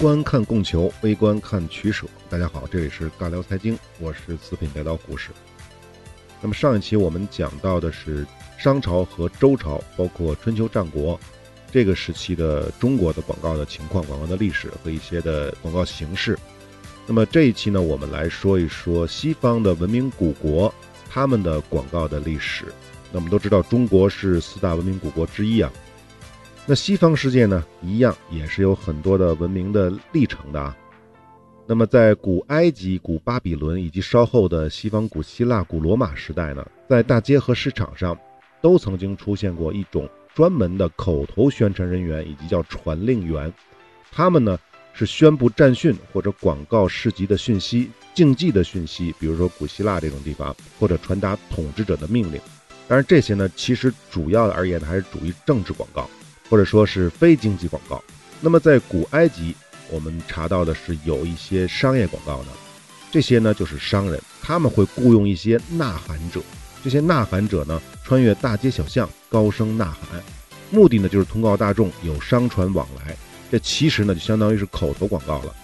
[0.00, 2.06] 观看供求，微观看取舍。
[2.30, 5.30] 大家好，这里是尬聊财经，我是四品带刀胡适。
[6.40, 8.24] 那么上一期我们讲到的是
[8.56, 11.18] 商朝和周朝，包括春秋战国
[11.72, 16.38] 这个时期的中国的广告的情况、广告的历史和一些的广告形式。
[17.04, 20.72] 那么这一期呢，我们来说一说西方的文明古国
[21.10, 22.66] 他们的广告的历史。
[23.10, 25.72] 那我们都知道，中国是四大文明古国之一啊。
[26.70, 30.76] 那西方世界呢，一样也是有很多的文明的历程的啊。
[31.66, 38.14] 那么在古埃及、古巴比伦以及稍后的西方古希腊、古罗马时代呢，在大街和市场上，
[38.60, 43.50] 都曾经出现过一种专门的口头宣传人员，以及叫传令员。
[44.12, 44.58] 他们呢
[44.92, 52.38] 是宣布战讯或者广告市集的讯息、竞技的讯息，比如说古希腊这种地方，或者传达统治者的命令。
[52.86, 56.06] 当然这些呢，其实主要而言呢，还是属于政治广告。
[56.48, 58.02] 或者说是非经济广告。
[58.40, 59.54] 那么在古埃及，
[59.90, 62.48] 我们查到的是有一些商业广告的，
[63.10, 66.40] 这些呢就是商人，他们会雇佣一些呐喊者，
[66.84, 70.22] 这些呐喊者呢穿越大街小巷，高声呐喊，
[70.70, 73.16] 目的呢就是通告大众有商船往来。
[73.50, 75.54] 这其实呢就相当于是口头广告了。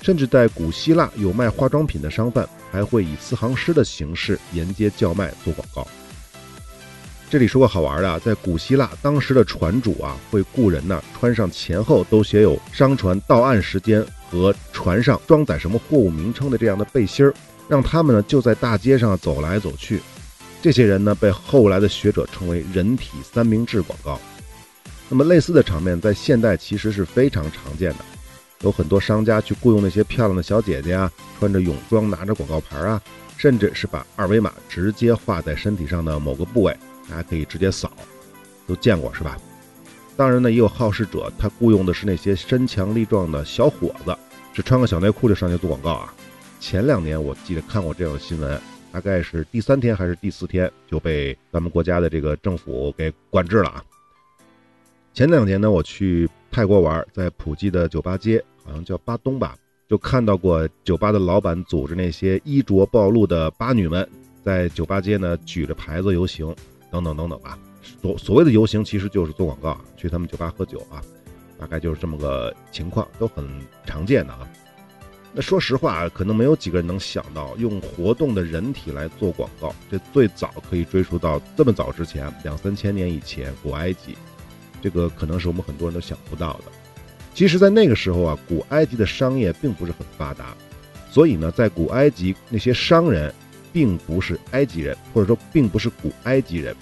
[0.00, 5.86] 甚至在古希腊，有卖化妆品的商贩还会以四行诗的形式沿街叫卖做广告。
[7.32, 17.32] 这里说个好玩的啊，在古希腊，当时的船主啊会雇人呢，穿上前后都写有商船到岸时间和船上装载什么货物名称的这样的背心儿，
[17.70, 19.98] 让他们呢就在大街上走来走去。
[20.60, 24.20] 这些人呢被后来的学者称为“人体三明治广告”。
[25.08, 28.04] 那么类似的场面在现代其实是非常常见的，
[28.60, 33.00] 有很多商家去雇佣那些漂亮的小姐姐啊，穿着泳装拿着广告牌啊，
[33.38, 36.76] 甚至是把二维码直接画在身体上的某个部位。
[37.12, 37.92] 大家可以直接扫，
[38.66, 39.36] 都见过是吧？
[40.16, 44.16] 当然呢，也有好事者，他雇佣的是那些身强力壮的小伙子，
[44.54, 46.14] 是穿个小内裤就上去做广告啊。
[46.58, 48.58] 前两年我记得看过这样的新闻，
[48.90, 53.84] 大概是第三天还是第四天就被咱们国家的这个政府给管制了啊。
[55.12, 59.54] 前两年呢，我去泰国玩，在普吉的酒吧街，好像叫巴东吧，
[59.86, 64.08] 就看到过酒吧的老板组织那些衣着暴露的巴女们，
[64.42, 66.54] 在酒吧街呢举着牌子游行。
[66.92, 67.58] 等等等等吧，
[68.02, 71.00] 所所谓的游行其实就是做广告，去他们酒吧喝酒啊，
[71.58, 73.48] 大概就是这么个情况，都很
[73.86, 74.46] 常见的啊。
[75.32, 84.14] 那说实话，可能没有几个人能想到用活动的人体来做广告，这最早可以追溯到这么早之前，两三千年以前，古埃及，
[84.82, 86.64] 这个可能是我们很多人都想不到的。
[87.32, 90.54] 其实，在那个时候啊，古埃及的商业并不是很发达，
[91.10, 93.34] 所以呢，在古埃及那些商人。
[93.72, 96.74] 并不是埃及人，或者说并不是古埃及人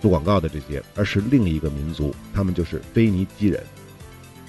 [0.00, 3.62] 做广告的这些，而是另一个民族，他们就是腓尼基人。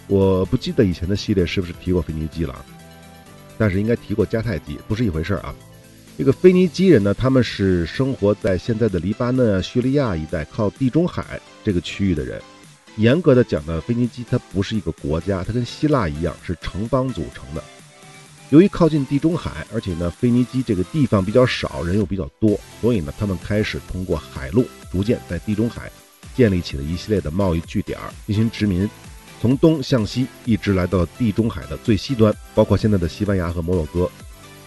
[0.07, 2.65] 我不记得以前的系列是不是提过腓尼基了，
[3.57, 5.53] 但是应该提过迦太基，不是一回事儿啊。
[6.17, 12.41] 这个腓尼基人呢，他们是生活在现在的黎巴嫩、叙利亚一带，靠地中海这个区域的人。
[12.95, 17.63] 严格的讲呢，腓尼基它不是一个国家，它跟希腊一样是城邦组成的。
[18.49, 25.91] 由于靠近地中海，而且呢，腓尼基这个地方比较少，人又比较多，所以呢，他们开始通过海路，逐渐在地中海
[26.33, 28.89] 建立起了一系列的贸易据点进行殖民，
[29.41, 34.09] 从东向西一直来到地中海的最西端，包括现在的西班牙和摩洛哥。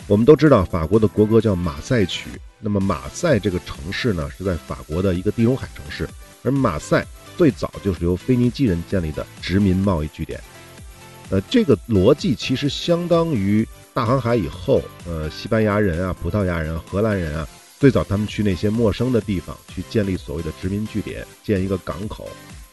[0.06, 2.28] 我们都知道，法国的国歌叫马赛曲。
[2.58, 6.06] 那么马赛这个城市呢，是在法国的一个地中海城市，
[6.42, 7.06] 而马赛
[7.38, 10.38] 最早就是由腓尼基人建立的殖民贸易据点。
[11.30, 17.48] 呃，这个逻辑其实相当于大航海以后，呃，西班牙人啊、葡萄牙人、荷兰人啊，
[17.78, 22.28] 最早他们去那些陌生的地方去建立所谓的殖民据点，建一个港口，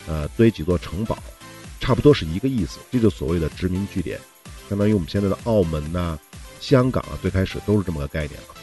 [0.08, 1.18] 呃，堆几座城堡，
[1.80, 2.80] 差不多是一个意思。
[2.92, 4.20] 这就所谓的殖民据点，
[4.68, 6.18] 相当于我们现在的澳门呐、
[6.60, 8.57] 香港啊，最开始都是这么个概念了。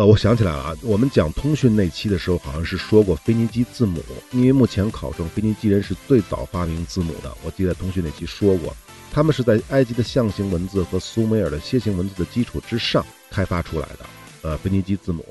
[0.00, 4.02] 呃，我想起来了啊，我们讲通讯那期的时候，好像是说过腓尼基字母，
[4.32, 7.30] 因为目前考证，腓尼基人是最早发明字母的。
[7.44, 8.74] 我记得通讯那期说过，
[9.12, 14.06] 他们是在埃及的象形文字和苏美尔的楔形文字的基础之上开发出来的。
[14.40, 15.22] 呃，腓尼基字母，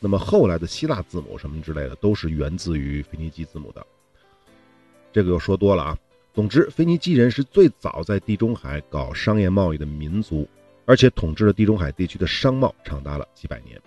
[0.00, 3.86] 那么后来的希腊字母什么之类的，都是源自于腓尼基字母的。
[5.12, 5.96] 这个又说多了啊。
[6.34, 10.48] 总之，腓尼基人是最早在地中海搞商业贸易的民族，
[10.84, 13.80] 而且统治了地中海地区的商贸长达了几百年。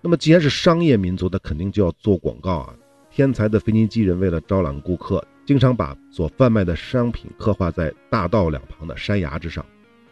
[0.00, 2.74] 那么，既然是商业民族，那肯定就要做广告啊！
[3.10, 9.64] 天才的腓尼基人为了招揽顾客，经常把所贩卖的商品刻画在大道两旁的山崖之上，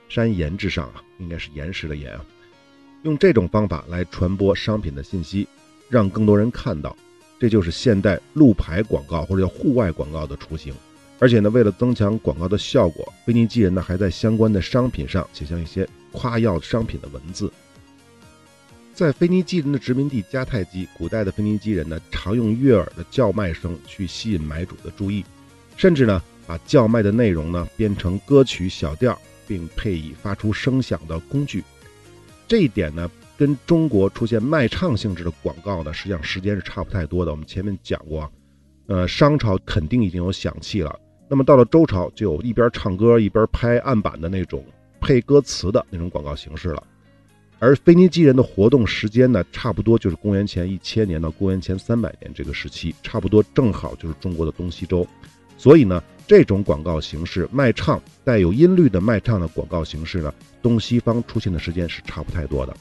[0.08, 2.25] 山岩之上啊，应该是岩石的岩啊。
[3.02, 5.46] 用这种方法来传播商品的信息，
[5.90, 6.96] 让更多人看到，
[7.38, 10.75] 这就是现代路牌广告或者叫户外广告的雏形。
[11.20, 17.52] 而且呢，为了增强广告的效果，腓尼基人呢还在相关的商品上写上一些夸耀商品的文字。
[18.94, 25.25] 在腓尼基人的殖民地迦太基，古代的腓尼基人呢常用悦耳的叫卖声去吸引买主的注意，
[25.76, 29.19] 甚至呢把叫卖的内容呢编成歌曲小调，
[29.49, 31.62] 并配以发出声响的工具。
[32.49, 33.11] 这一点呢。
[33.37, 37.32] 跟中国出现卖唱性质的广告呢，实际上时间是差不太多的。
[37.32, 38.31] 我们前面讲过，
[38.87, 40.96] 呃，商朝肯定已经有响器了，
[41.29, 44.64] 那么到了周朝就有一边唱歌一边拍案板的那种
[45.00, 46.85] 配歌词的那种广告形式了。
[47.64, 55.06] 而腓尼基人的活动时间呢，差不多就是公元前一千年到公元前三百年这个时期，差不多正好就是中国的东西周。
[55.56, 62.76] 所以呢，这种广告形式卖唱带有音律的卖唱的广告形式呢，东西方出现的时间是差不太多的。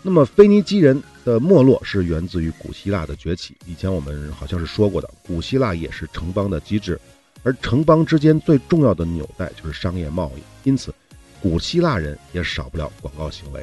[0.00, 3.56] 那么，腓尼基人的没落是源自于古希腊的崛起。
[3.66, 7.00] 以前我们好像是说过的，古希腊也是城邦的机制，
[7.42, 10.94] 而城邦之间最重要的纽带就是商业贸易，因此，
[11.44, 13.62] 古希腊人也少不了广告行为。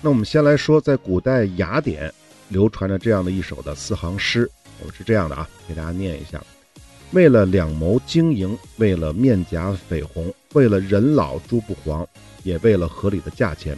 [0.00, 2.10] 那我们先来说，在古代雅典
[2.48, 4.50] 流传着这样的一首的四行诗，
[4.80, 6.42] 我们是这样的啊，给大家念一下：
[7.10, 12.08] 为了两眸晶莹，为了面颊绯红，为了人老珠不黄，
[12.44, 13.76] 也为了合理的价钱。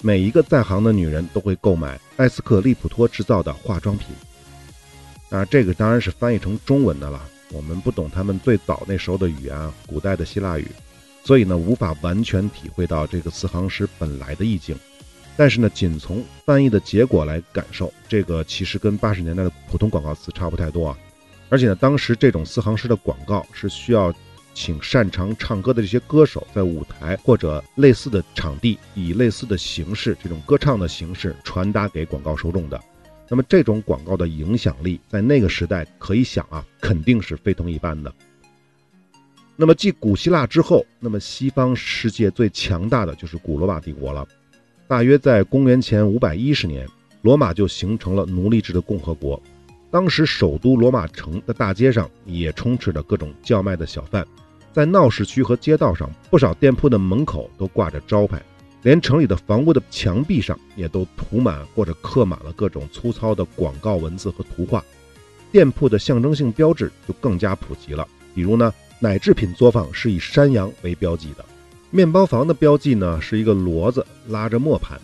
[0.00, 4.14] 每一个在行的女人都会购买埃斯克利普托制造的化妆品。
[5.30, 7.20] 啊，这个当然是翻译成中文的了。
[7.50, 10.70] 我们不懂他们最早那时候的语言啊，古代的希腊语，
[11.28, 14.74] 所以呢，无法完全体会到这个四行诗本来的意境。
[15.36, 20.98] 但是呢，仅从翻译的结果来感受，这个其实跟八十年代的普通广告词差不太多啊。
[21.50, 24.10] 而且呢，当时这种四行诗的广告是需要。
[24.54, 32.80] 请擅长唱歌的这些歌手在舞台或者类似的场地，以类似的形式，这种歌唱的形式传达给广告受众的。
[33.28, 38.12] 那么这种广告的影响力，在那个时代可以想啊，肯定是非同一般的。
[39.60, 44.24] 那么继古希腊之后，那么西方世界最强大的就是古罗马帝国了。
[44.86, 46.86] 大约在公元前五百一十年，
[47.22, 49.42] 罗马就形成了奴隶制的共和国。
[49.90, 54.24] 当时首都罗马城的大街上也充斥着各种叫卖的小贩。
[54.72, 58.40] 在闹市区和街道上，不少店铺的门口都挂着招牌，
[58.82, 64.84] 连城里的房屋的墙壁上也都涂满或者刻满了各种粗糙的广告文字和图画。
[65.50, 68.06] 店铺的象征性标志就更加普及了，
[68.36, 71.44] 比如呢，奶制品作坊是以山羊为标记的，
[71.90, 75.00] 面包房的标记呢是一个骡子拉着磨盘。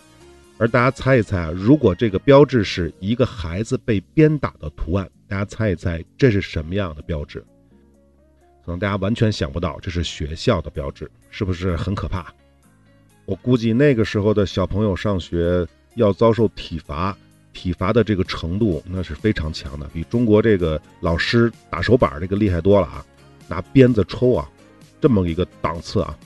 [0.57, 7.39] 而大家猜一猜啊，如果这个标志是一个孩子被鞭打的图案，大家猜一猜这是什么样的标志？
[8.65, 12.33] 可能大家完全想不到，这是学校的标志，是不是很可怕？
[13.25, 15.65] 我估计那个时候的小朋友上学
[15.95, 17.17] 要遭受体罚，
[17.53, 23.05] 体罚的这个程度那是非常强的，比中国这个老师打手板这个厉害多了啊！
[23.47, 24.49] 拿鞭子抽啊，
[25.01, 26.17] 这么一个档次啊。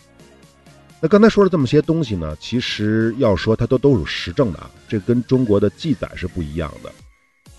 [1.01, 6.91] 那刚才说了这么些东西呢，其实要说它都都是实证的啊，这跟中国的记载是不一样的。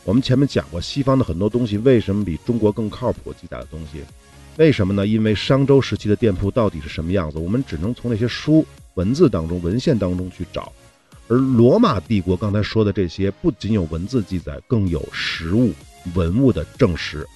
[0.04, 3.32] 我们前面讲过，西方的很多东西为什么比中国更靠谱？
[3.34, 4.02] 记载的东西。
[4.56, 5.06] 为什么呢？
[5.06, 10.70] 因为商周时期的店铺到底是什么样子，我们只能从那些书文字当中、文献当中去找。
[11.28, 15.72] 而罗马帝国刚才说的这些，不仅有文字记载，更有实物
[16.14, 17.26] 文物的证实。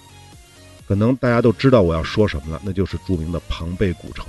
[0.86, 4.26] 可能大家都知道我要说什么了，那就是著名的庞贝古城。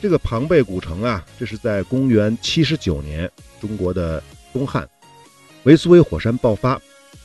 [0.00, 4.22] 这个庞贝古城啊，这是在公元七十九年，中国的
[4.52, 4.88] 东汉，
[5.64, 6.80] 维苏威火山爆发，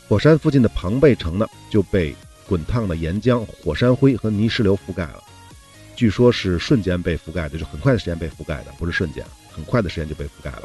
[0.07, 2.15] 火山附近的庞贝城呢就被。
[2.47, 5.23] 滚烫的岩浆、火山灰和泥石流覆盖了，
[5.95, 10.63] 据说是瞬间被覆盖的，就很快的时间被覆盖的，不是瞬间，很快的时间就被覆盖了。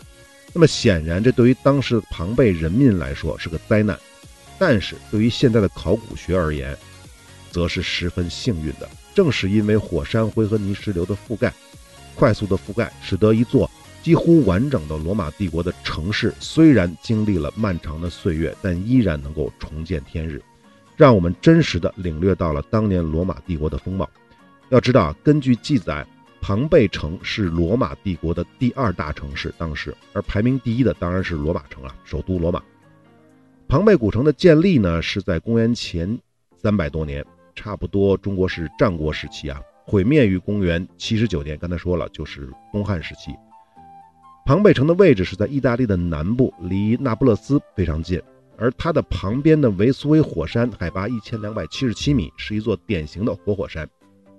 [0.52, 3.96] 那么显然，这对于当时的庞贝人民来说是个灾难，
[4.58, 6.76] 但是对于现在的考古学而言，
[7.56, 8.86] 则是十分幸运的。
[9.14, 11.50] 正是因为火山灰和泥石流的覆盖，
[12.14, 13.70] 快速的覆盖，使得一座
[14.02, 20.42] 几乎完整的罗马帝国的城市，虽然经历了漫长的岁月，但依然能够重见天日。
[20.96, 24.06] 让我们真实的领略到了当年罗马帝国的风貌。
[24.68, 26.06] 要知道啊，根据记载，
[26.42, 32.62] 庞贝城是罗马帝国的第二大城市，当时，而排名第一的当然是罗马城了，首都罗马。
[33.66, 36.18] 庞贝古城的建立呢，是在公元前
[36.62, 37.25] 三百多年，
[37.56, 39.60] 差不多中国是战国时期啊。
[39.84, 43.32] 毁灭于公元七十九年，刚才说了，就是东汉时期。
[44.44, 48.22] 庞贝城的位置是在意大利的南部，离那不勒斯非常近。
[48.58, 53.88] 而它的旁边的维苏威火山海拔一千两百七十七米，是一座典型的活火山。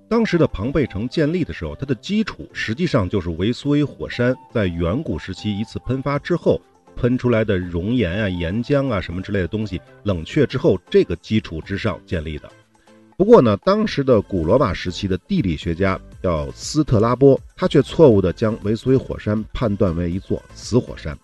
[0.09, 6.59] 当时的庞贝城建立的时候，它的基础实际上就是维苏威火山在远古时期一次喷发之后
[6.95, 12.49] 喷出来的熔岩啊、岩浆啊什么之类的东西冷却之后，这个基础之上建立的。
[13.17, 21.17] 不过呢，当时的古罗马时期的地理学家叫斯特拉波，他却错误地将维苏威火山判断为一座死火山，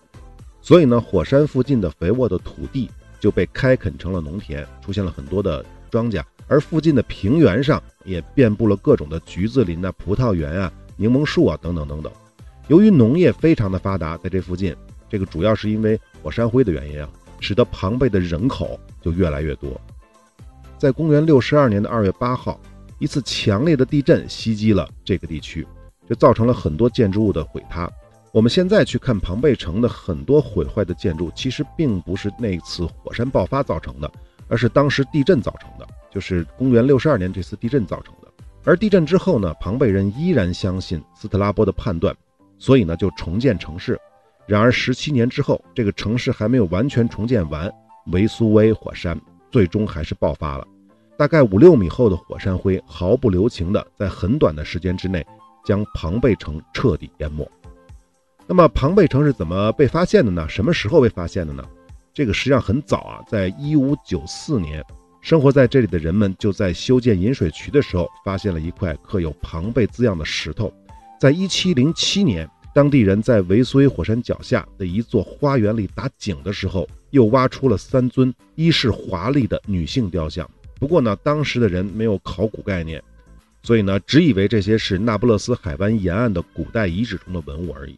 [0.60, 12.12] 所以呢，火山附近的肥沃的土地就被开垦成了农田，出现了很多的庄稼，而附近的平原上也遍布了各种的橘子林啊、葡萄园啊、柠檬树啊等等等等。
[12.66, 14.74] 由于农业非常的发达，在这附近，
[15.08, 17.08] 这个主要是因为火山灰的原因啊，
[17.38, 19.80] 使得庞贝的人口就越来越多。
[20.78, 22.60] 在公元六十二年的二月八号，
[22.98, 25.66] 一次强烈的地震袭击了这个地区，
[26.08, 27.90] 就造成了很多建筑物的毁塌。
[28.32, 34.10] 我们现在去看庞贝城的很多毁坏的建筑，其实并不是那次火山爆发造成的，
[34.48, 38.28] 而是当时地震造成的，就是公元六十二年这次地震造成的。
[38.64, 42.14] 而地震之后呢，庞贝人依然相信斯特拉波的判断，
[42.58, 43.98] 所以呢就重建城市。
[44.46, 47.72] 然而十七年之后，这个城市还没有完全重建完，
[48.06, 49.18] 维苏威火山
[49.54, 50.66] 最终还是爆发了。
[51.16, 55.24] 大概五六米厚的火山灰毫不留情地在很短的时间之内
[55.64, 57.48] 将庞贝城彻底淹没。
[58.48, 60.48] 那么庞贝城是怎么被发现的呢？
[60.48, 61.64] 什么时候被发现的呢？
[62.12, 64.84] 这个实际上很早啊，在一五九四年，
[65.20, 70.72] 生活在这里的人们就在修建引水渠的时候发现了一块刻有庞贝字样的石头。
[71.20, 80.50] 在一七零七年，当地人在维苏威火山脚下的一座花园里打井的时候，又挖出了三尊衣饰华丽的女性雕像。
[80.80, 83.00] 不过呢，当时的人没有考古概念，
[83.62, 87.96] 所以呢，只以为这些是那不勒斯海湾沿岸的古代遗址中的文物而已。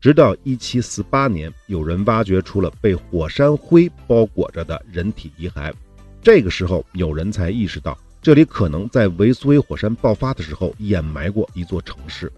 [0.00, 5.70] 直到1748年，有人挖掘出了被火山灰包裹着的人体遗骸，
[6.22, 12.32] 这个时候有人才意识到，这里可能在维苏威火山爆发的时候掩埋过一座城市。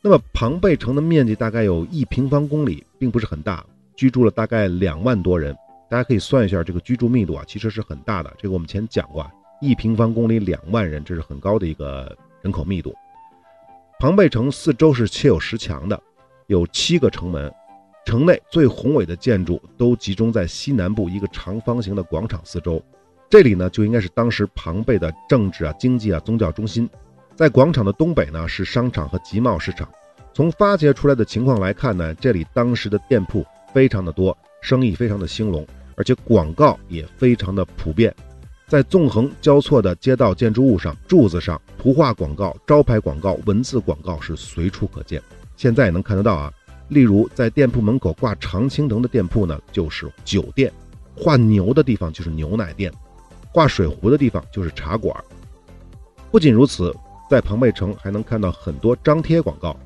[0.00, 3.66] 那么，庞贝城的面积大概有一平方公里，并不是很大，
[3.98, 5.54] 居住了大概两万多人。
[5.90, 8.32] 大家可以算一下这个居住密度啊，其实是很大的。
[8.38, 12.94] 这个我们前讲过啊，一平方公里两万人，这是很高的一个人口密度。
[13.98, 16.00] 庞贝城四周是砌有石墙的，
[16.46, 17.52] 有七个城门，
[18.04, 22.80] 城内最宏伟的建筑都集中在西南部一个长方形的广场四周。
[23.28, 26.88] 这里呢，就应该是当时庞贝的政治啊、经济啊、宗教中心。
[27.34, 29.88] 在广场的东北呢，是商场和集贸市场。
[30.34, 35.66] 从发掘出来的情况来看呢，这里当时的店铺非常的多，生意非常的兴隆。
[35.96, 38.14] 而且广告也非常的普遍，
[38.68, 45.20] 在纵横交错的街道建筑物上、柱子上，图画广告、招牌广告、文字广告是随处可见。
[45.56, 46.52] 现在也能看得到啊。
[46.88, 50.70] 例如，在店铺门口挂常青藤的店铺呢，就是酒店；
[51.16, 52.92] 画牛的地方就是牛奶店；
[53.52, 55.14] 挂水壶的地方就是茶馆。
[56.30, 56.94] 不仅如此，
[57.28, 59.76] 在庞贝城还能看到很多张贴广告。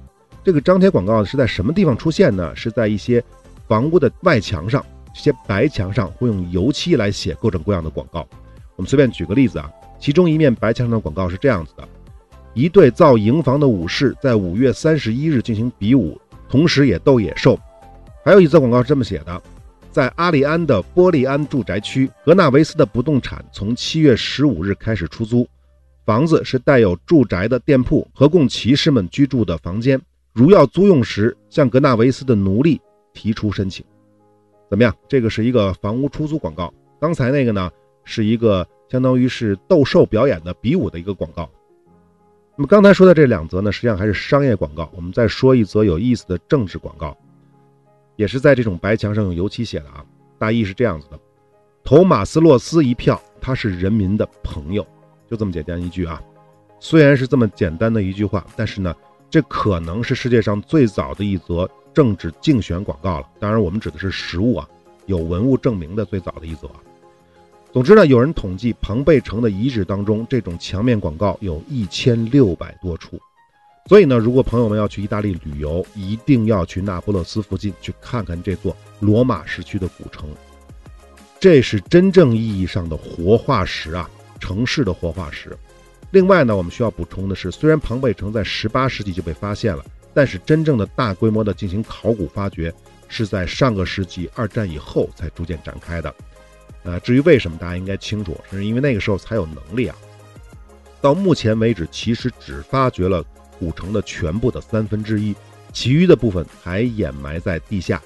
[0.45, 2.55] 这个张贴广告是在什么地方出现呢？
[2.55, 3.25] 是在一些
[3.73, 4.85] 房屋的外墙上。
[5.15, 8.29] 这些白墙上会用油漆来写各种各样的广告。
[8.77, 11.89] 我们随便举个例子啊，其中一面白墙上的广告是这样子的：
[12.53, 17.59] 一对造营房的武士在五月三十一日进行比武，同时也斗野兽。
[18.23, 19.43] 还有一则广告是这么写的：
[19.91, 25.49] 在阿里安的波利安住宅区，格纳维斯的不动产从七月十五日开始出租，
[26.05, 29.99] 房子是带有住宅的店铺和供骑士们居住的房间。
[30.35, 32.81] 如要租用时，向格纳维斯的奴隶
[33.13, 33.85] 提出申请。
[34.69, 34.97] 怎么样？
[35.07, 36.73] 这个是一个房屋出租广告。
[37.01, 37.71] 刚才那个呢，
[38.05, 41.51] 是一个相当于是斗兽表演的比武的一个广告。
[42.57, 44.91] 那么刚才说的这两则呢，实际上还是商业广告。
[44.95, 47.17] 我们再说一则有意思的政治广告，
[48.17, 50.05] 也是在这种白墙上用油漆写的啊。
[50.39, 51.19] 大意是这样子的：
[51.85, 54.87] 投马斯洛斯一票，他是人民的朋友。
[55.31, 56.23] 就这么简单一句啊。
[56.79, 58.95] 虽然是这么简单的一句话，但是呢，
[59.29, 61.69] 这可能是世界上最早的一则。
[61.95, 64.69] 政治竞选广告了，当然我们指的是实物啊，
[65.07, 66.71] 有文物证明的最早的一则。
[67.73, 73.19] 总之呢，有人统计庞贝城的遗址当中，这种墙面广告有一千六百多处。
[73.89, 80.29] 所以呢，如果朋友们要去意大利旅游，一定要去那不勒斯附近去看看这座罗马时期的古城，
[81.41, 84.09] 这是真正意义上的活化石啊，
[84.39, 85.57] 城市的活化石。
[86.11, 89.85] 另外呢，我们需要补充的是，虽然庞贝城在十八世纪就被发现了。
[90.15, 92.73] 但是真正的大规模的进行考古发掘，
[93.09, 96.15] 是在上个世纪二战以后才逐渐展开的。
[96.83, 99.97] 呃，至于为什么，大家应该清楚，是因为那个时候才有能力啊。
[101.01, 103.25] 到目前为止，其实只发掘了
[103.59, 105.35] 古城的全部的三分之一，
[105.73, 108.03] 其余的部分还掩埋在地下。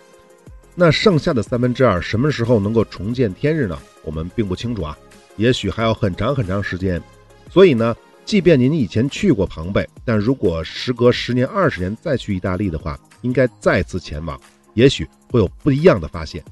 [0.74, 3.78] 那剩下的三分之二什么时候能够重见天日呢？
[4.02, 4.96] 我们并不清楚啊，
[5.36, 7.02] 也许还要很长很长时间。
[7.50, 7.96] 所以呢。
[8.26, 14.38] 即便您以前去过庞贝，但如果时隔十年、二十年再去意大利的话，应该再次前往，
[14.74, 16.42] 也许会有不一样的发现。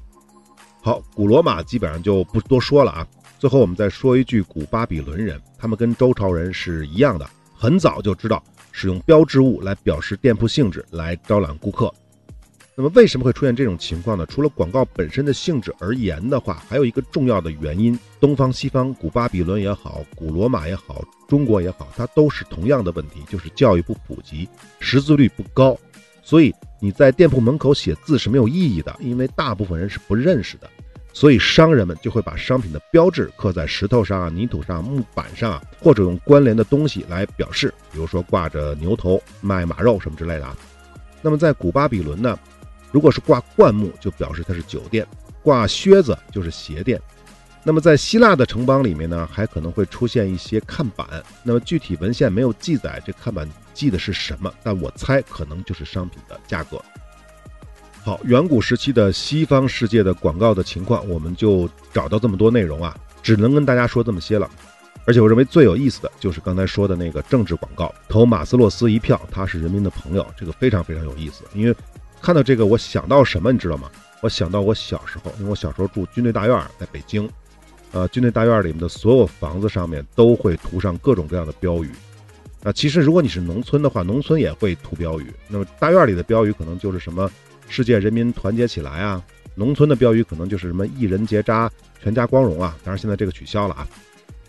[0.81, 3.05] 好，古罗马基本上就不多说了啊。
[3.37, 8.41] 最后我们再说一句，古巴比伦人，他们跟周朝人是一样的，很早就知道
[8.71, 11.93] 使用标志物来表示店铺性质，来招揽顾客。
[12.77, 14.25] 那么为什么会出现这种情况呢？
[14.25, 24.49] 除了广告本身的性质而言的话，还有一个重要的原因：东方、西方、古巴比伦也好，古罗马也好，中国也好，它都是同样的问题，就是教育不普及，
[24.81, 25.77] 识字率不高。
[26.21, 30.69] 所以你在店铺门口写字是没有意义的，因为大部分人是不认识的。
[31.13, 40.57] 所以商人们就会把商品的标志刻在石头上啊、泥土上、木板上啊，或者用关联的东西来表示，比如说挂着牛头卖马肉什么之类的啊。
[41.21, 42.37] 那么在古巴比伦呢？
[42.95, 45.05] 如果是挂灌木，就表示它是酒店；
[45.43, 46.97] 挂靴子就是鞋店。
[47.61, 51.05] 那么在希腊的城邦里面呢，还可能会出现一些看板。
[51.43, 56.81] 那么具体文献没有记载这看板记的是什么，但我猜可能就是商品的价格。
[58.01, 64.49] 好，远古时期的西方世界的广告的情况，我们就找到这么多内容啊，只能跟大家说这么些了。
[65.05, 71.75] 而且我认为最有意思的就是刚才说的那个政治广告，投马斯洛斯一票，他是人民的朋友，这个非常非常有意思，因为。
[72.25, 73.87] 看到这个，我想到什么，你知道吗？
[74.21, 77.29] 我想到我小时候，因为我小时候住军队大院，在北京，
[77.91, 81.91] 呃，军队大院里面的所有房子上面都会涂上各种各样的标语。
[82.63, 85.31] 啊，其实如果你是农村的话，农村也会涂标语。
[85.47, 87.29] 那么大院里的标语可能就是什么
[87.69, 92.75] “世界人民团结起来”啊，农村的标语可能就是什么“一人结扎，全家光荣”啊。
[92.83, 93.87] 当然现在这个取消了啊。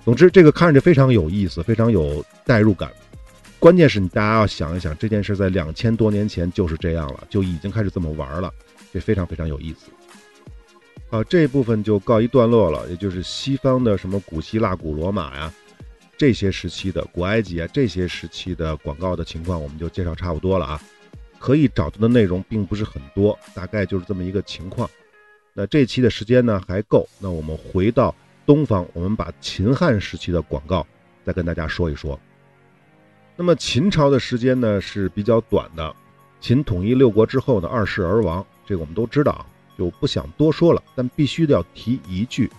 [0.02, 2.90] 总之，这个看着非常有意思，非常有代入感。
[3.66, 8.48] 关键是你大家要想一想，这件事在两千多年前就是这样了，就已经开始这么玩了，
[8.92, 9.90] 这非常非常有意思。
[11.10, 15.52] 好，这一部分就告一段落了，也就是西方的什么古希腊、古罗马呀，
[16.16, 20.80] 这些时期的古埃及啊，这些时期的广告的情况，我们就介绍差不多了啊。
[21.40, 24.88] 可以找到的内容并不是很多，大概就是这么一个情况。
[25.52, 28.14] 那这期的时间呢还够，那我们回到
[28.46, 30.86] 东方，我们把秦汉时期的广告
[31.24, 32.16] 再跟大家说一说。
[33.38, 35.94] 那么秦朝的时间呢是比较短的，
[36.40, 39.44] 秦统一六国之后呢二世而亡，这个我们都知道，
[39.76, 40.82] 就不想多说了。
[40.94, 42.50] 但必须得要提一句，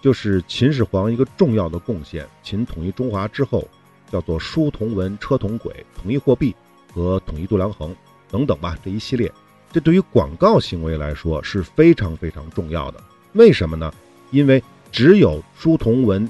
[0.00, 3.68] 就是秦始皇一个重要的贡献，秦统一中华之后，
[4.10, 6.56] 叫做书同文，车同轨，统一货币
[6.94, 7.94] 和统一度量衡
[8.30, 9.30] 等等吧，这一系列，
[9.70, 12.98] 这对于广告行为来说是非常非常重要的。
[13.34, 13.92] 为什么呢？
[14.30, 16.26] 因为只有书同文。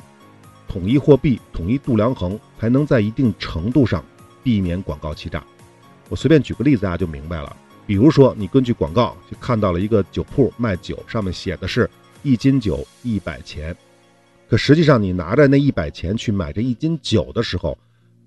[0.67, 4.03] 统一货币、统一度量衡，还能在一定程度上
[4.43, 5.45] 避免广告欺诈。
[6.09, 7.55] 我随便举个例子，大家就明白了。
[7.87, 11.91] 比如说，你根据广告就看到了一个酒铺卖酒，上面写的是
[12.23, 13.77] 一斤酒一百钱，
[14.49, 17.77] 可实际上你拿着那一百钱去买这一斤酒的时候，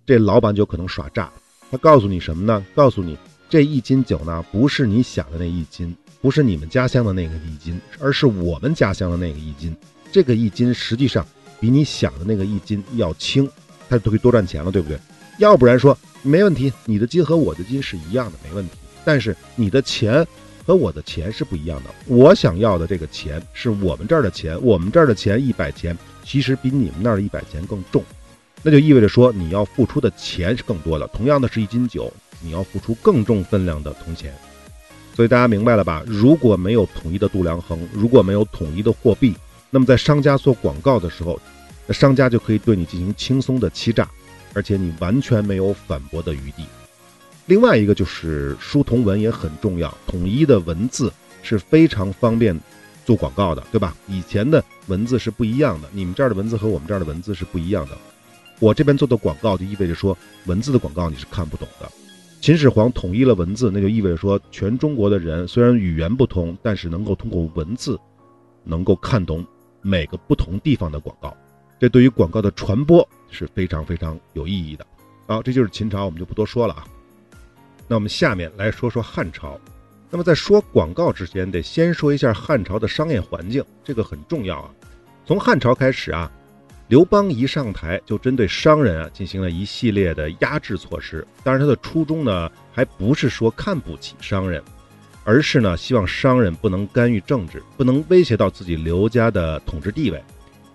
[0.06, 1.32] 这老板就可能耍诈。
[1.71, 2.63] 他告诉你什么呢？
[2.76, 3.17] 告诉你
[3.50, 9.76] 这一斤酒呢，不是你想的那一斤，不是你们家乡的那个一斤，而是我们家乡的那个一斤。
[10.12, 11.26] 这个一斤实际上。
[11.60, 13.50] 比你想的那个一斤要轻，
[13.89, 14.97] 他就可以多赚钱了，对不对？
[15.38, 18.71] 要不然说没问题，你的金和我的金是一样的，没问题。
[19.06, 20.26] 但是你的钱
[20.65, 21.89] 和我的钱是不一样的。
[22.08, 28.04] 我想要的这个钱是我们这儿的钱，我们这儿的钱一百钱，其实比你们那儿一百钱更重。
[28.63, 31.08] 那就意味着说你要付出的钱是更多的。
[31.13, 34.34] 同样的是一斤酒，你要付出更重分量的铜钱。
[35.15, 36.04] 所以大家明白了吧？
[36.06, 39.36] 如果没有统一的度量衡，如果没有统一的货币。
[39.69, 41.39] 那么在商家做广告的时候，
[41.88, 44.08] 那商家就可以对你进行轻松的欺诈，
[44.54, 46.65] 而且你完全没有反驳的余地。
[47.45, 52.60] 另外一个就是书同文也很重要，统一的文字是非常方便
[53.06, 53.95] 做广告的，对吧？
[54.08, 57.97] 以前的文字是不一样的，你们这儿的文字和我们这儿的文字是不一样的。
[58.60, 61.89] 我这边做的广告就意味着说，文字的广告你是看不懂的。
[62.41, 67.97] 秦始皇统一了文字，那就意味着说，全中国的人虽然语言不通，但是能够通过文字
[68.65, 69.45] 能够看懂。
[69.84, 71.34] 每个不同地方的广告，
[71.80, 74.86] 这对于广告的传播是非常非常有意义的。
[75.28, 76.88] 好，这就是秦朝，我们就不多说了啊。
[77.88, 79.60] 那我们下面来说说汉朝。
[80.10, 84.70] 那么在说广告之前，得先说一下汉朝的商业环境，这个很重要啊。
[85.26, 86.32] 从汉朝开始啊，
[86.88, 91.28] 刘邦一上台就针对商人啊进行了一系列的压制措施。
[91.44, 94.63] 当然，他的初衷呢，还不是说看不起商人。
[95.26, 100.24] 而是呢，希望商人不能干预政治，不能威胁到自己刘家的统治地位，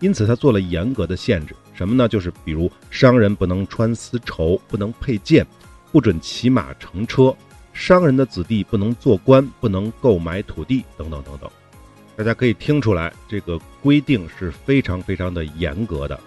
[0.02, 1.56] 因此他做了严格的限制。
[1.72, 2.06] 什么呢？
[2.06, 5.46] 就是比如商人不能穿丝绸，不能佩剑，
[5.90, 7.34] 不准骑马乘车，
[7.72, 11.50] 商人的子弟不能做官，不能购买土地，等等等等。
[12.14, 16.20] 大家可以听出来，这个规定是非常非常的严格的。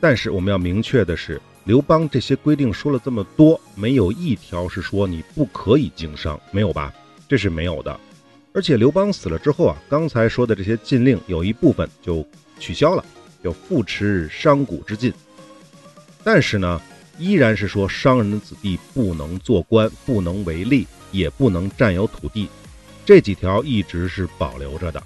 [0.00, 6.92] 但是我们要明确的是，刘邦这些规定说了这么多，没有一条是说你不可以经商，没有吧？
[7.28, 8.00] 这是没有的，
[8.52, 12.26] 而且刘邦死了之后啊，刚才说的这些禁令有一部分就
[12.58, 13.04] 取消了，
[13.48, 15.12] 叫父持商贾之禁。
[16.22, 16.80] 但是呢，
[17.18, 22.48] 依然是说商人的子弟不能做官，不能为吏，也不能占有土地，
[23.06, 25.02] 这几条一直是保留着的。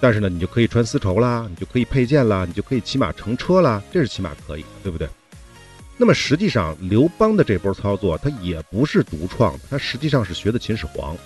[0.00, 5.08] 但是呢，你就可以穿丝绸啦，你就可以佩剑啦，你就可以骑马乘车啦，这是起码可以的，对不对？
[5.96, 11.16] 那么实际上，刘邦的这波操作，他也不是独创的，他实际上是学的秦始皇。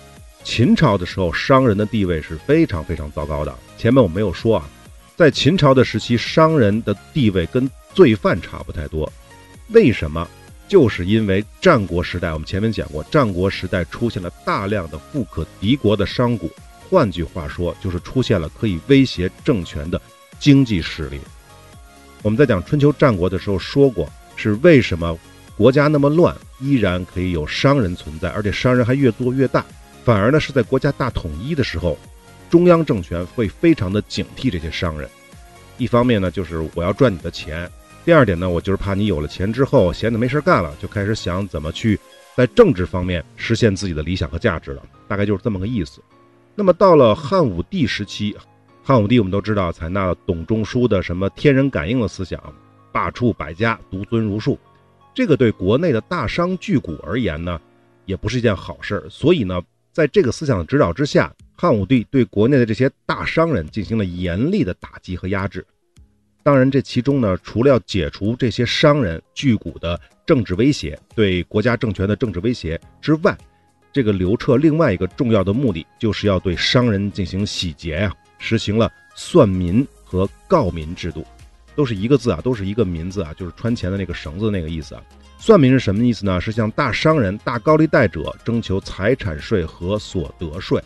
[0.43, 3.53] 秦朝的时候，商人的地位是非常非常糟糕的。
[3.77, 4.69] 前面我没有说啊，
[5.17, 9.11] 在秦朝的时期，商人的地位跟罪犯差不太多。
[9.69, 10.27] 为什么？
[10.67, 16.47] 就是因为战国时代，我们前面讲过，战国时代出现了大量的富可敌国的商贾。
[16.87, 19.99] 换句话说，就是出现了可以威胁政权的
[20.37, 21.19] 经济势力。
[22.21, 25.17] 我们在讲春秋战国的时候说过，是为什么
[25.57, 29.65] 国家那么乱，依然可以有商人存在，而且商人还越做越大。
[30.05, 31.97] 反而呢，是在国家大统一的时候，
[32.49, 35.09] 中央政权会非常的警惕这些商人。
[35.77, 37.67] 一方面呢，就是我要赚你的钱；
[38.03, 41.99] 第二点呢，我就是怕你有了钱之后，闲的没事干了，就开始想怎么去
[42.35, 44.81] 在政治方面实现自己的理想和价值了。
[45.07, 46.01] 大概就是这么个意思。
[46.55, 48.35] 那么到了汉武帝时期，
[48.83, 52.41] 汉武帝我们都知道采纳了董仲舒的什么天人感应的思想，
[52.91, 54.57] 罢黜百家，独尊儒术，
[55.13, 57.61] 这个对国内的大商巨贾而言呢，
[58.05, 59.05] 也不是一件好事。
[59.09, 65.65] 所以呢，在这个思想的指导之下，汉武帝对国内的这些大商人进行了严厉的打击和压制。
[66.43, 73.35] 当然，这其中呢，除了要解除这些商人巨贾的政治威胁，对国家政权的政治威胁之外，
[73.91, 81.25] 这个刘彻另外一个重要的目的，就是要对商人进行洗劫呀，实行了算民和告民制度，
[81.75, 85.01] 都是一个字啊，都是一个民字啊，就是穿钱的那个绳子那个意思啊。
[85.39, 86.39] 算民是什么意思呢？
[86.39, 90.81] 是向大商人、大高利贷者征求财产税和所得税。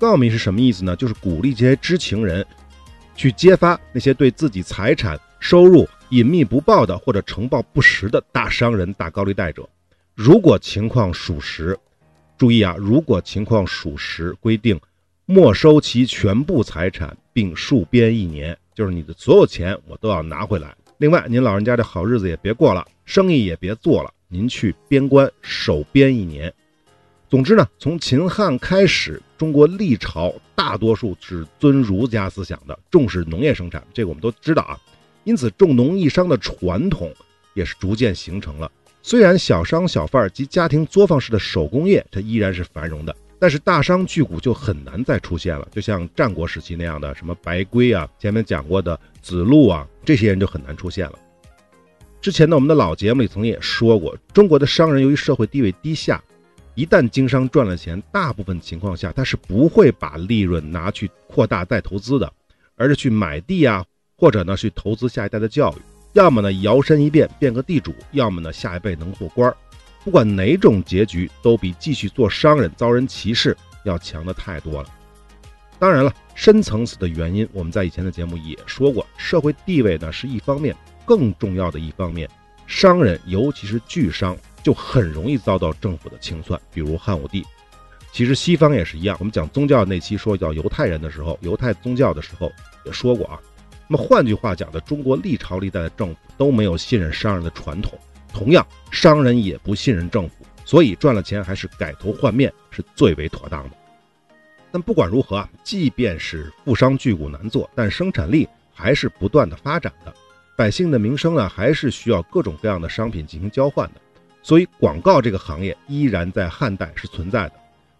[0.00, 0.96] 告密是什么意思呢？
[0.96, 2.44] 就是鼓励这些知情人
[3.14, 9.68] 去揭发那些对自己财产收入隐秘不报的或者呈报不实的大商人、大高利贷者。
[10.14, 11.78] 如果情况属实，
[12.38, 14.80] 注意啊，如果情况属实，规定
[15.26, 20.74] 没收其全部财产，并戍边一年，就是你的所有钱我都要拿回来。
[20.96, 26.52] 另外，您老人家这好日子也别过了，生意也别做了，您去边关守边一年。
[27.28, 34.78] 总之呢，从秦汉开始，中国历朝大多数是尊儒家思想的，重视农业生产，这个我们都知道啊。
[35.24, 37.10] 因此，重农抑商的传统
[37.54, 38.70] 也是逐渐形成了。
[39.00, 45.66] 虽然小商小贩及家庭作坊式的手工业它依然是繁荣的，但是大商巨贾就很难再出现了。
[45.72, 51.18] 就像战国时期那样的什么白圭啊，前面讲过的子路啊，这些人就很难出现了。
[52.20, 56.22] 之前呢，我们的老节目里曾经也说过，中国的商人由于社会地位低下，
[56.80, 62.32] 一旦经商赚了钱，大部分情况下他是不会把利润拿去扩大再投资的，
[62.74, 63.84] 而是去买地啊，
[64.16, 65.82] 或者呢去投资下一代的教育。
[66.14, 69.54] 要么呢摇身一变变个地主，要么呢下一辈能做官儿，
[70.04, 74.88] 不管哪种结局，都比继续做商人遭人歧视要强的太多了。
[75.78, 82.26] 当然了，深层次的原因，我们在以前的节目也说过，社会地位呢是一方面，更重要的一方面，
[82.66, 87.44] 商人尤其是巨商就很容易遭到政府的清算，比如汉武帝。
[88.12, 92.50] 其实西方也是一样，我们讲宗教那期说叫犹太人的时候，犹太宗教的时候
[92.84, 93.38] 也说过啊。
[93.86, 97.98] 那么换句话讲的，中国历朝历代的政府都没有信任商人的传统，
[98.32, 103.76] 同样商人也不信任政府，所以赚了钱还是改头换面是最为妥当的。
[104.72, 110.14] 但不管如何啊，即便是富商巨贾难做，但生产力还是不断的发展的，
[110.56, 114.00] 百姓的民生呢还是需要各种各样的商品进行交换的，
[114.42, 117.52] 所以广告这个行业依然在汉代是存在的。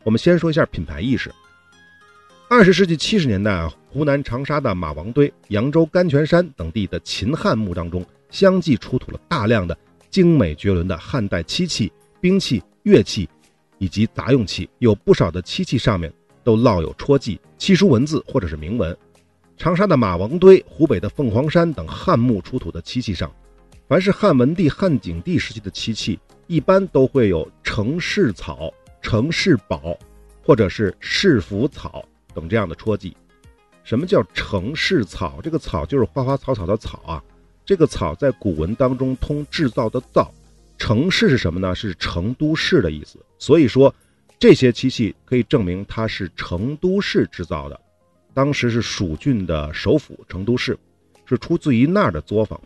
[0.03, 1.31] 我们先说一下品牌意识。
[2.48, 9.76] 二十世纪七十年代啊，湖南长沙的马王堆、扬州甘泉山等地的秦汉墓当中，相继出土了大量的
[10.09, 13.29] 精美绝伦的汉代漆器、兵器、乐器
[13.79, 18.96] 以及杂用器，有不少的漆器上面都烙有戳记、漆书文字或者是铭文。
[19.57, 23.31] 长沙的马王堆、湖北的凤凰山等汉墓出土的漆器上，
[23.87, 26.18] 凡是汉文帝、汉景帝时期的漆器，
[26.50, 29.96] 一般都会有成氏草、成氏宝，
[30.42, 32.04] 或者是氏福草。
[32.34, 33.16] 等这样的戳记，
[33.84, 35.38] 什么叫成氏草？
[35.40, 37.22] 这个草就是花花草草的草啊。
[37.64, 40.28] 这个草在古文当中通制造的造，
[40.76, 41.72] 成氏是什么呢？
[41.72, 43.24] 是成都市的意思。
[43.38, 43.94] 所以说，
[44.36, 47.80] 这些漆器可以证明它是成都市制造的。
[48.34, 50.76] 当时是蜀郡的首府成都市，
[51.26, 52.60] 是出自于那儿的作坊。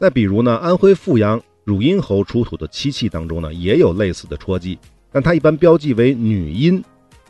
[0.00, 4.78] 再比如呢，安徽阜阳汝阴侯出土的漆器当中呢，也有类似的戳记，
[5.12, 6.82] 但它一般标记为女阴。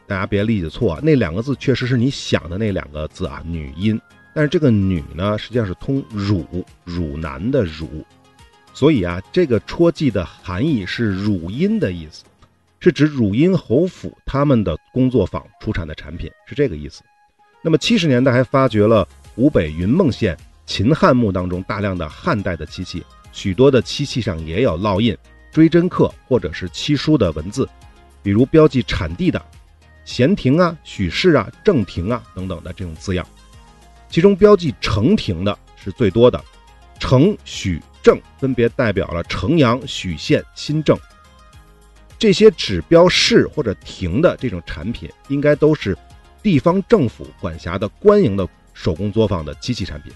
[0.07, 4.01] 大家别理解错啊，那两个字确实是你想的那两个字啊，女阴。
[4.33, 6.46] 但是这个女呢，实际上是通汝，
[6.85, 8.07] 汝南的汝，
[8.72, 12.22] 所以啊，这个戳记的含义是汝阴的意思，
[12.79, 17.03] 是指汝阴侯府他们的工作坊出产的产品，是这个意思。
[17.61, 25.17] 那么七十年代还发掘了湖北云梦县秦汉墓当中大量的汉代的漆器，许多的漆器上也有烙印、
[25.51, 27.69] 追针刻或者是漆书的文字，
[28.23, 29.41] 比如标记产地的
[30.05, 33.27] 咸亭啊、许氏啊、正亭啊等等的这种字样。
[34.11, 36.43] 其中标记成亭的是最多的，
[36.99, 40.99] 成、许、正分别代表了城阳、许县、新郑。
[42.19, 45.97] 这些指标市或者亭的这种产品，应该都是
[46.43, 50.12] 地方政府管辖的官营的手工作坊的机器产品。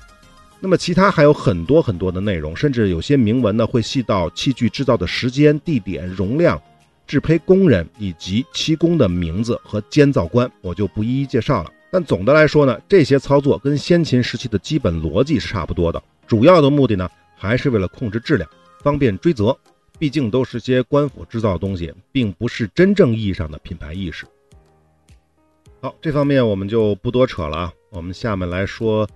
[0.64, 6.62] 那么其他还有很多很多的内容，甚至有些铭文呢会细到器具制造的时间、地点、容量、
[7.04, 11.70] 制胚工人以及漆工的名字和监造官，我就不一一介绍了。
[11.90, 16.00] 但总的来说呢，这些操作跟先秦时期的基本逻辑是差不多的。
[16.28, 18.48] 主要的目的呢，还是为了控制质量，
[18.84, 19.58] 方便追责。
[19.98, 24.24] 毕竟都是些官府制造的东西，并不是真正意义上的品牌意识。
[25.80, 27.72] 好，这方面我们就不多扯了啊。
[27.90, 29.08] 我们下面来说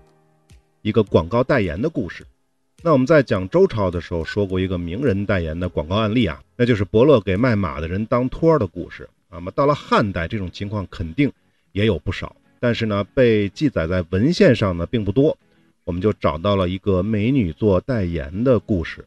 [0.86, 2.24] 一个广告代言的故事。
[2.80, 9.08] 那我们在讲周朝的时候说过一个名人代言的广告案例啊，那就是伯乐给卖马的人当托儿的故事。
[9.28, 11.32] 那么到了汉代，这种情况肯定
[11.72, 12.36] 也有不少。
[12.60, 15.36] 但是呢，被记载在文献上呢并不多，
[15.82, 19.04] 我们就找到了一个美女做代言的故事。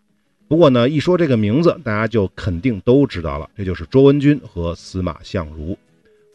[0.50, 5.78] 不过呢，一说这个名字，大家就肯定都知道了，这就是卓文君和司马相如。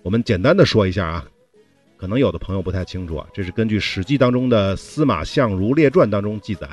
[0.03, 1.29] 我们简单的说一下啊，
[2.05, 6.69] 可能有的朋友不太清楚啊，这是根据《史记》当中的《司马相如列传》当中记载，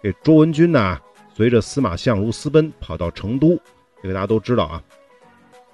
[0.00, 0.96] 这卓文君呢，
[1.34, 3.58] 随着司马相如私奔，跑到成都。
[4.00, 4.80] 这个大家都知道啊，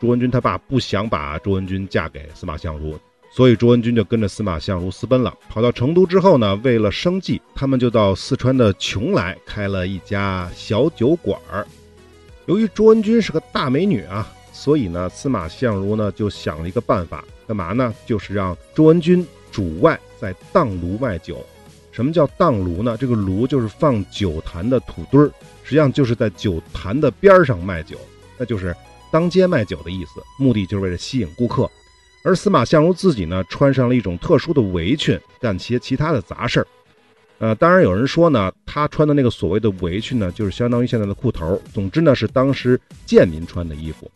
[0.00, 2.98] 卓文君他爸不想把卓文君嫁给司马相如。
[3.30, 5.36] 所以卓文君就跟着司马相如私奔了。
[5.50, 11.38] 跑到成都之后呢，为了生计，他们就到四川的邛崃开了一家小酒馆。
[12.46, 17.94] 由于卓文君是个大美女啊，所以呢，司马相如呢就想了一个办法，干嘛呢？
[18.06, 21.44] 就是让卓文君主外在当炉卖酒。
[21.92, 22.96] 什么叫当炉呢？
[22.98, 25.30] 这个炉就是放酒坛的土堆儿，
[25.62, 27.96] 实际上就是在酒坛的边上卖酒，
[28.36, 28.74] 那就是
[29.12, 30.20] 当街卖酒的意思。
[30.38, 31.70] 目的就是为了吸引顾客。
[32.24, 36.66] 而司马相如自己呢，穿上了一种特殊的围裙，干些其他的杂事儿。
[37.38, 41.60] 呃，当然有人说呢，他穿的那个所谓的围裙呢，就是相当于现在的裤头。
[41.72, 44.10] 总之呢，是当时贱民穿的衣服。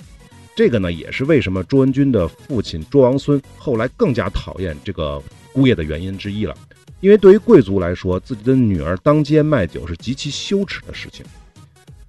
[0.59, 6.53] 这个呢，也是为什么卓文君的父亲卓王孙后来更加讨厌这个姑爷的原因之一了。
[6.99, 11.25] 因为对于贵族来说，自己的女儿当街卖酒是极其羞耻的事情。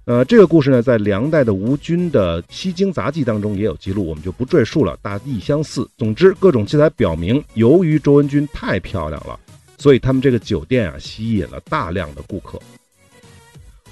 [0.04, 5.88] 呃，这个故事呢，在梁代的吴军的《西京杂记》当中也有记录，我们就不赘述了，大意相似。
[5.96, 9.38] 总之，各种记载表明，由于卓文君太漂亮了，
[9.78, 12.60] 所以他们这个酒店啊，吸引了大量的顾客。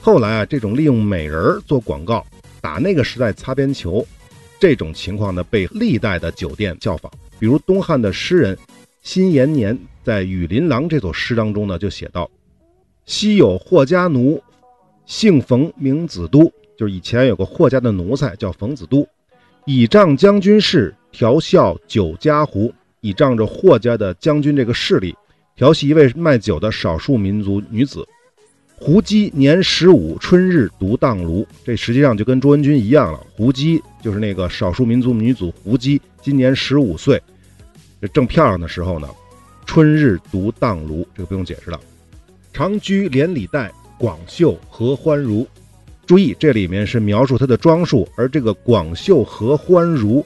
[0.00, 2.26] 后来啊，这种利用美人做广告、
[2.60, 4.04] 打那个时代擦边球，
[4.60, 7.10] 这种情况呢，被历代的酒店效仿。
[7.38, 8.58] 比如东汉的诗人
[9.02, 12.28] 辛延年在《雨林郎》这首诗当中呢，就写道
[13.06, 14.42] ：“昔有霍家奴。”
[15.06, 19.08] 姓冯名子都，就是以前有个霍家的奴才叫冯子都，
[19.64, 25.16] 倚仗将军事调笑酒家胡，倚仗着霍家的将军这个势力，
[25.56, 28.06] 调戏一位卖酒的少数民族女子。
[28.80, 33.18] 胡姬年十五，春日独当炉，这实际上就跟卓文君一样了。
[33.32, 37.20] 胡姬就是那个少数民族女子胡姬，今年十五岁，
[38.00, 39.08] 这正漂亮的时候呢。
[39.66, 41.78] 春日独当炉，这个不用解释了。
[42.52, 43.70] 长居连理带。
[43.98, 45.44] 广袖合欢如，
[46.06, 50.24] 注意这里面是描述她的装束，而这个广袖合欢如，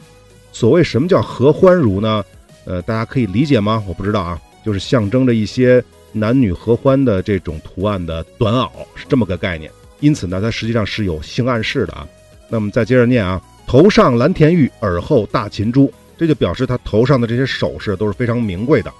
[0.53, 2.23] 所谓什么叫合欢如呢？
[2.67, 3.83] 呃，大家可以理解吗？
[3.89, 9.71] 我不知道啊，就是象征着一些男女合欢的这种图案的短袄，是这么个概念。
[10.01, 12.07] 因此呢，它实际上是有性暗示的啊。
[12.49, 18.93] 那么再接着念啊，头上蓝田玉，耳后大秦珠，这就表示他头上的这些首饰都是非常名贵的。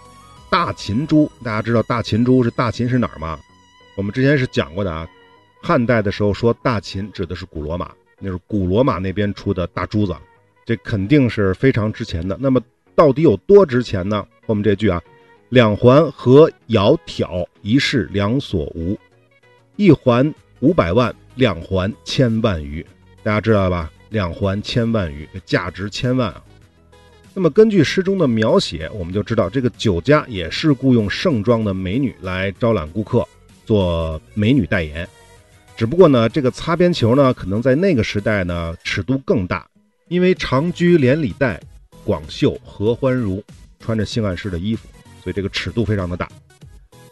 [0.51, 3.39] 大秦珠，大家知道大秦珠是大秦是哪儿吗？
[3.97, 5.07] 我们之前是讲过的啊，
[5.61, 10.15] 汉代的时候说大秦指的是古罗马，那是古罗马那边出的大珠子，
[10.65, 12.39] 这肯定是非常值钱的。
[12.41, 12.61] 那么
[12.95, 14.27] 到底有多值钱呢？
[14.47, 15.01] 后面这句啊，
[15.53, 18.99] 两环合窈窕，一室两所无，
[19.77, 22.83] 一环五百万，两环千万余。
[23.23, 23.93] 大家知道吧？
[24.09, 26.43] 两环千万余，价值千万啊。
[27.35, 33.23] 那么根据诗中的描写，我们就知道这个酒家也是雇佣盛装的美女来招揽顾客。
[33.67, 35.07] 做美女代言，
[35.77, 39.69] 只不过呢，这个擦边球呢，可能在那个时代呢，尺度更大，
[40.09, 41.61] 因为长居连理带，
[42.07, 43.45] 广袖合欢如，
[43.79, 44.89] 穿着性暗示的衣服，
[45.23, 46.29] 所以这个尺度非常的大。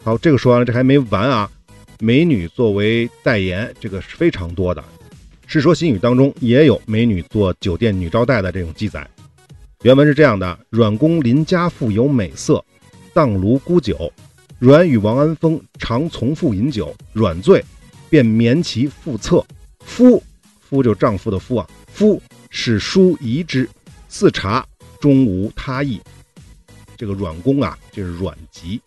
[0.03, 1.51] 好，这个说完了，这还没完啊！
[2.01, 4.83] 美女作为代言，这个是非常多的。
[5.47, 9.07] 《世说新语》当中也有美女做酒店女招待的这种记载。
[9.83, 12.65] 原文是这样的：阮公邻家妇有美色，
[13.13, 14.13] 当炉沽酒。
[14.59, 17.65] 阮与王安峰常从父饮酒，阮醉，
[18.09, 19.45] 便眠其腹侧。
[19.81, 20.23] 夫
[20.61, 23.69] 夫就丈夫的夫啊，夫使书疑之，
[24.09, 24.67] 似茶，
[25.01, 26.01] 终无他意。
[27.01, 28.79] 这个阮公啊，就是阮籍，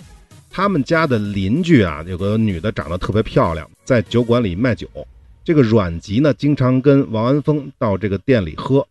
[0.52, 4.88] 他们家的邻居啊，有个女的长得特别漂亮，在酒馆里卖酒。
[5.44, 8.88] 这个阮籍呢，经常跟王安峰到这个店里喝。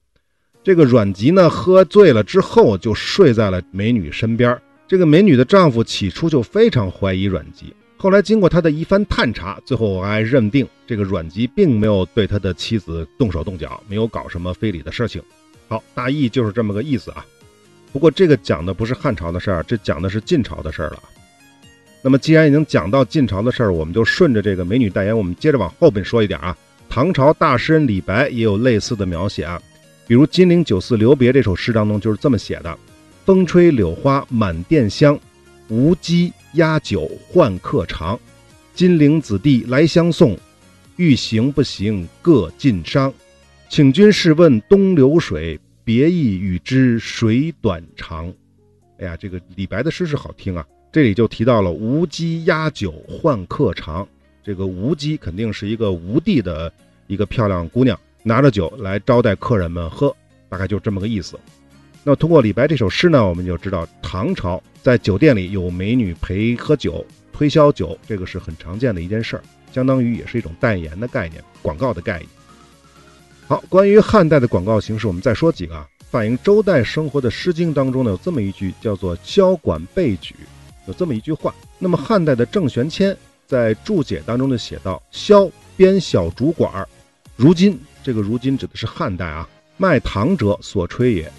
[0.64, 4.60] 这个阮籍呢，喝醉了之后就睡在了美女身边。
[4.88, 15.22] 这个美女的丈夫起初就非常怀疑阮籍，后来经过他的一番探查，最后还认定这个阮籍并没有对他的妻子动手动脚，没有搞什么非礼的事情。
[15.68, 17.24] 好，大意就是这么个意思啊。
[17.92, 21.02] 不过这个讲的不是汉朝的事儿，这讲的是晋朝的事儿了。
[22.00, 26.56] 那么既然已经讲到晋朝的事儿，我们就顺着这个美女代言，我们接着往后边说一点啊。
[26.88, 29.60] 唐朝大诗人李白也有类似的描写啊。
[30.06, 32.76] 比如《金陵酒肆留别》这首诗当中就是这么写的
[33.24, 35.18] ：“风吹柳花满店香，
[35.68, 38.18] 无鸡压酒换客尝。
[38.74, 40.36] 金陵子弟来相送，
[40.96, 43.12] 欲行不行各尽觞。
[43.70, 48.32] 请君试问东流水，别意与之谁短长？”
[48.98, 50.66] 哎呀，这个李白的诗是好听啊。
[50.92, 54.06] 这里就提到了“无鸡压酒换客尝”，
[54.44, 56.72] 这个无鸡肯定是一个吴地的
[57.06, 57.98] 一个漂亮姑娘。
[58.22, 60.14] 拿着酒来招待客人们喝，
[60.48, 61.40] 大概就这么个意思。
[62.04, 69.42] 那通过李白这首诗呢，我们就知道唐朝在酒店里有美女陪喝酒、推销酒，这个是很常见的一件事儿，
[69.72, 72.28] 相当于也是一种代言的概念、广告的概念。
[73.52, 75.86] 好，关于汉代的广告形式，我们再说几个啊。
[76.10, 80.34] 反映周代生活的《诗经》当中呢，有这么一句叫做“萧管备举”，
[80.88, 81.54] 有这么一句话。
[81.78, 83.14] 那么汉代的郑玄谦
[83.46, 86.88] 在注解当中呢写到：“萧编小竹管儿，
[87.36, 91.30] 如今。”这个如今指的是汉代啊，卖糖者所吹也。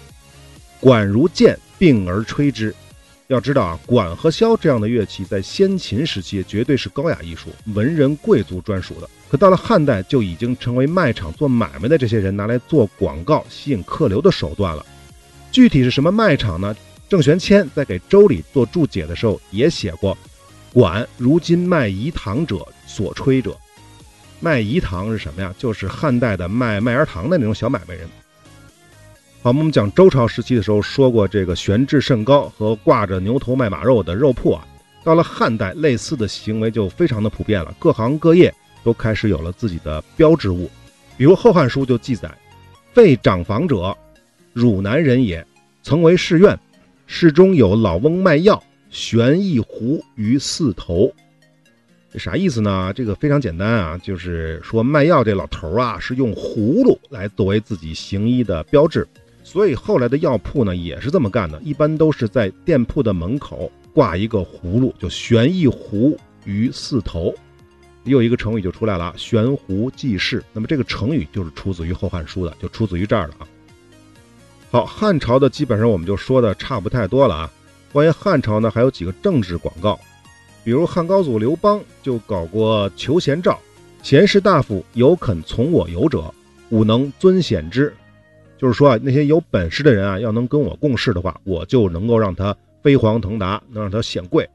[0.78, 2.72] 管如剑，并而吹之。
[3.28, 9.08] 要知道啊，管和箫这样的乐器在先秦时期绝对是高雅艺术，文人贵族专属的。
[9.30, 14.84] 可到了汉代，就已经成为卖场做买卖的这些人拿来做广告、吸引客流的手段了。
[15.50, 16.76] 具体是什么卖场呢？
[17.08, 20.16] 郑玄谦在给《周礼》做注解的时候也写过
[20.72, 23.56] ：“管如今卖饴糖者所吹者。”
[24.40, 25.54] 卖饴糖是什么呀？
[25.56, 28.06] 就是汉代的卖麦芽糖的那种小买卖人。
[29.44, 34.66] 好，我们讲周朝时期的时候说过，这个悬置甚高和挂着牛头卖马肉的肉铺啊，
[35.04, 38.50] 到了汉代，类似的行为就非常的普遍了，各行各业
[38.82, 40.70] 都开始有了自己的标志物。
[41.18, 42.34] 比如《后汉书》就记载
[42.94, 43.94] ：“废长房者，
[44.54, 45.46] 汝南人也，
[45.82, 46.58] 曾为市院，
[47.06, 51.12] 市中有老翁卖药，悬一壶于四头。”
[52.10, 52.94] 这啥意思呢？
[52.94, 59.06] 这个非常简单啊，就是说卖药这老头啊是用葫芦来作为自己行医的标志，
[59.44, 67.32] 所以后来的药铺呢也是这么干的，一般都是在店铺的门口挂一个葫芦，就悬一壶于四头。
[68.04, 70.42] 又一个成语就出来了，悬壶济世。
[70.52, 73.46] 那么这个成语就是出自于《后汉书》的，就出自于这儿了啊。
[74.70, 77.52] 好，汉朝的基本上我们就说的差不太多了啊。
[77.92, 79.98] 关于汉朝呢，还有几个政治广告。
[80.64, 83.58] 比如汉高祖刘邦就搞过求贤诏，
[84.02, 86.32] 贤士大夫有肯从我游者，
[86.70, 87.94] 吾能尊显之。
[88.56, 94.48] 就是说啊，那些有本事的人啊，要能跟我共事的话，我就能够让他飞黄腾达，能让他显贵。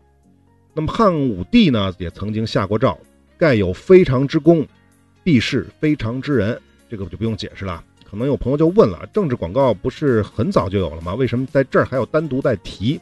[0.74, 2.98] 那么汉武帝呢，也曾经下过诏，
[3.38, 4.66] 盖有非常之功，
[5.24, 6.60] 必是非常之人。
[6.90, 7.84] 这个就不用解释了。
[8.10, 11.14] 可能有朋友就问了，政治广告不是很早就有了吗？
[11.14, 13.00] 为什么在这儿还要单独再提？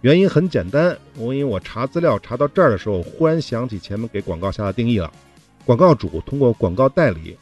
[0.00, 5.12] 原因很简单，我因为我查资料查到这儿的时候，忽然想起前面给广告下的定义了。
[5.64, 7.36] 广告主通过广告代理，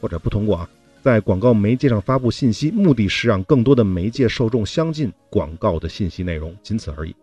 [0.00, 0.70] 或者不通过啊，
[1.06, 7.14] 在广告媒介上发布信息，目的是让更多的媒介受众相信广告的信息内容，仅此而已。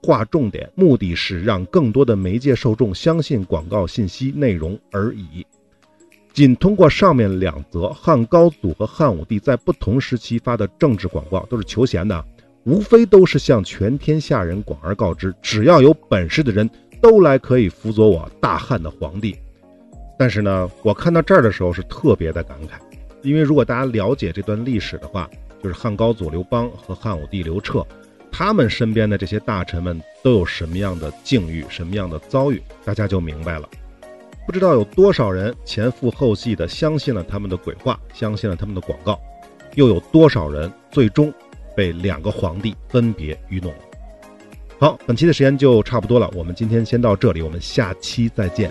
[0.00, 5.44] 划重点，目的是让更多的媒介受众相信广告信息内容而已。
[6.32, 12.24] 仅通过上面两则汉高祖和汉武帝在不同时期发的政治广告，都是求贤的。
[12.62, 16.70] 无非都是向全天下人广而告之，只要有本事的人
[17.00, 19.34] 都来可以辅佐我大汉的皇帝。
[20.16, 22.80] 但是呢，我看到这儿的时候是特别的感慨，
[23.22, 25.28] 因为如果大家了解这段历史的话，
[25.62, 27.86] 就是汉高祖刘邦和汉武帝刘彻，
[28.30, 33.68] 他们身边的这些大臣们都有什么样的境遇、什么样的遭遇，大家就明白了。
[34.46, 39.20] 不知道有多少人前赴后继的相信了他们的鬼话，相信了他们的广告，
[39.74, 41.32] 又有多少人最终。
[41.74, 43.78] 被两个皇帝分别愚弄了。
[44.78, 48.70] 好，本期的时间就差不多了，我们今天先到这里，我们下期再见。